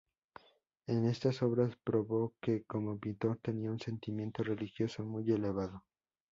En 0.87 1.05
estas 1.05 1.43
obras 1.43 1.77
probó 1.83 2.33
que, 2.41 2.63
como 2.63 2.97
pintor, 2.99 3.37
tenía 3.37 3.69
un 3.69 3.79
sentimiento 3.79 4.41
religioso 4.41 5.03
muy 5.05 5.31
elevado. 5.31 5.83